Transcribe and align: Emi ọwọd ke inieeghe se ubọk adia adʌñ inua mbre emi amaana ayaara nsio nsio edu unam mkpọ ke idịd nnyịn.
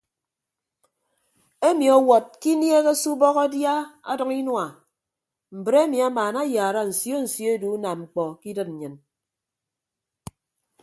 Emi 1.67 1.85
ọwọd 1.97 2.25
ke 2.39 2.47
inieeghe 2.53 2.93
se 3.01 3.07
ubọk 3.13 3.37
adia 3.45 3.73
adʌñ 4.11 4.29
inua 4.41 4.65
mbre 5.57 5.77
emi 5.85 5.97
amaana 6.07 6.39
ayaara 6.45 6.81
nsio 6.89 7.17
nsio 7.25 7.49
edu 7.55 7.67
unam 7.77 7.97
mkpọ 8.03 8.23
ke 8.39 8.45
idịd 8.51 8.69
nnyịn. 8.71 8.95